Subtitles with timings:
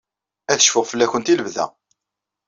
[0.51, 1.65] Ad cfuɣ fell-awent i lebda.